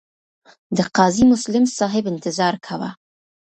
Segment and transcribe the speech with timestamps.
[0.77, 2.89] د قاضي مسلم صاحب انتظار کاوه.